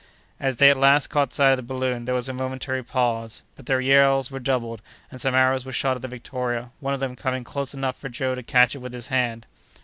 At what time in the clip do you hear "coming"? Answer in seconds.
7.15-7.43